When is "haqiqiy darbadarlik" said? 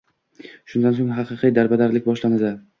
1.19-2.11